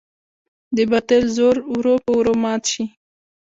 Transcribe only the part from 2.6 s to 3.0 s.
شي.